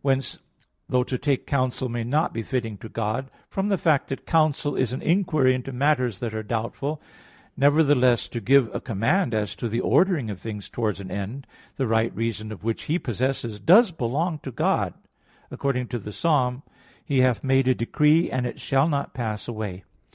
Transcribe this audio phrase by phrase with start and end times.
[0.00, 0.38] Whence,
[0.88, 4.74] though to take counsel may not be fitting to God, from the fact that counsel
[4.76, 7.02] is an inquiry into matters that are doubtful,
[7.54, 11.86] nevertheless to give a command as to the ordering of things towards an end, the
[11.86, 14.94] right reason of which He possesses, does belong to God,
[15.50, 16.22] according to Ps.
[16.22, 16.62] 148:6:
[17.04, 19.84] "He hath made a decree, and it shall not pass away."